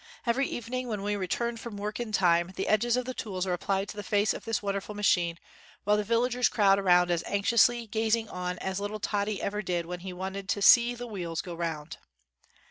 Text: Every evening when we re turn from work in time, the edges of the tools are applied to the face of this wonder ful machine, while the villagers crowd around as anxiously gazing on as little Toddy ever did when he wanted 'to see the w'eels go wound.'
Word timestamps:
Every 0.25 0.47
evening 0.47 0.87
when 0.87 1.03
we 1.03 1.15
re 1.15 1.27
turn 1.27 1.57
from 1.57 1.77
work 1.77 1.99
in 1.99 2.11
time, 2.11 2.53
the 2.55 2.67
edges 2.67 2.97
of 2.97 3.05
the 3.05 3.13
tools 3.13 3.45
are 3.45 3.53
applied 3.53 3.87
to 3.89 3.95
the 3.95 4.01
face 4.01 4.33
of 4.33 4.45
this 4.45 4.59
wonder 4.63 4.81
ful 4.81 4.95
machine, 4.95 5.37
while 5.83 5.95
the 5.95 6.03
villagers 6.03 6.49
crowd 6.49 6.79
around 6.79 7.11
as 7.11 7.23
anxiously 7.27 7.85
gazing 7.85 8.27
on 8.27 8.57
as 8.57 8.79
little 8.79 8.99
Toddy 8.99 9.39
ever 9.43 9.61
did 9.61 9.85
when 9.85 9.99
he 9.99 10.11
wanted 10.11 10.49
'to 10.49 10.59
see 10.63 10.95
the 10.95 11.07
w'eels 11.07 11.43
go 11.43 11.53
wound.' 11.53 11.97